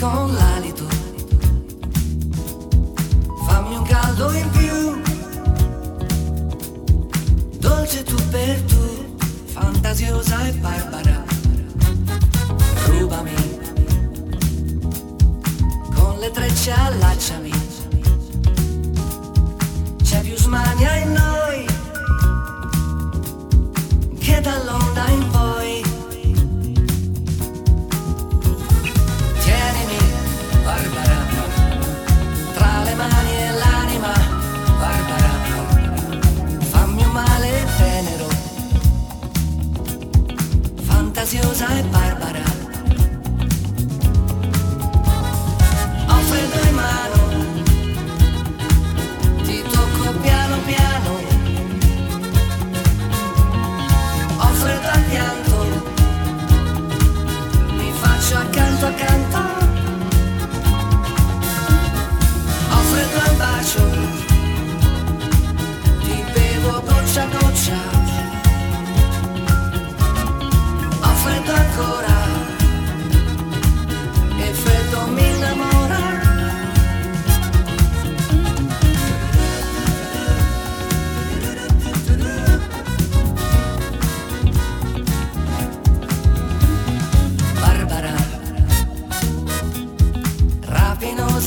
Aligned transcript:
con 0.00 0.32
la 0.34 0.57
luce 7.88 8.02
tu 8.02 8.16
per 8.30 8.60
tu, 8.66 9.16
fantasiosa 9.46 10.46
e 10.46 10.52
barbara. 10.52 11.24
Rubami, 12.86 13.58
con 15.94 16.18
le 16.18 16.30
trecce 16.30 16.70
allacciami 16.70 17.47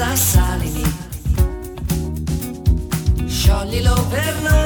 Senza 0.00 0.16
salini, 0.16 0.94
scioglilo 3.26 4.06
per 4.08 4.34
noi. 4.40 4.59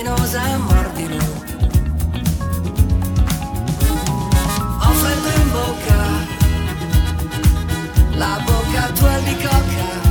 velenosa, 0.00 0.58
mordilo. 0.58 1.18
Ho 4.80 4.92
freddo 5.00 5.28
in 5.42 5.50
bocca, 5.52 6.00
la 8.16 8.42
bocca 8.44 8.92
tua 8.94 9.18
di 9.20 9.36
cocca. 9.36 10.09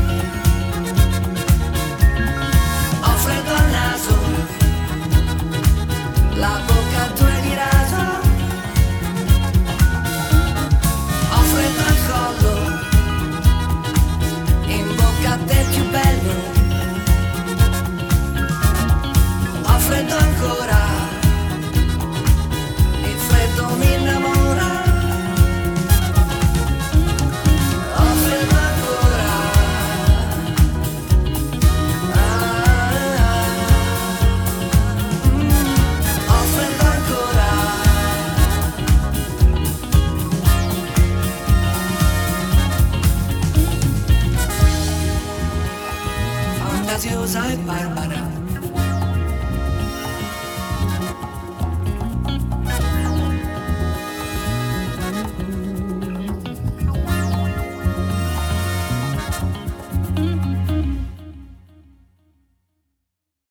cosas 47.29 47.63
bárbaras. 47.63 48.28